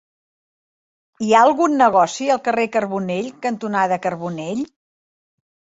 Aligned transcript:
Hi 1.25 1.29
ha 1.35 1.43
algun 1.49 1.77
negoci 1.83 2.31
al 2.37 2.41
carrer 2.49 2.67
Carbonell 2.79 3.31
cantonada 3.47 4.03
Carbonell? 4.09 4.69